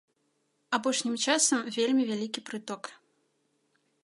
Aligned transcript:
Апошнім 0.77 1.15
часам 1.27 1.59
вельмі 1.77 2.03
вялікі 2.11 2.45
прыток. 2.49 2.83